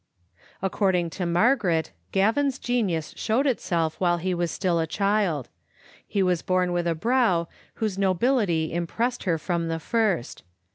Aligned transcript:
According 0.63 1.11
to 1.11 1.27
Margaret, 1.27 1.91
Gavin's 2.11 2.57
genius 2.57 3.13
showed 3.15 3.45
itself 3.45 3.99
while 4.01 4.17
he 4.17 4.33
was 4.33 4.49
still 4.49 4.79
a 4.79 4.87
child. 4.87 5.47
He 6.07 6.23
was 6.23 6.41
bom 6.41 6.71
with 6.71 6.87
a 6.87 6.95
brow 6.95 7.47
whose 7.75 7.99
nobility 7.99 8.73
impressed 8.73 9.25
her 9.25 9.37
from 9.37 9.67
the 9.67 9.79
first. 9.79 10.41